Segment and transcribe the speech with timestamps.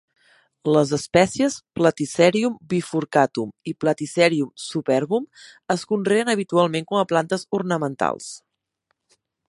[0.75, 5.29] Les espècies "Platycerium bifurcatum" i "Platycerium superbum"
[5.77, 8.33] es conreen habitualment com a plantes ornamentals.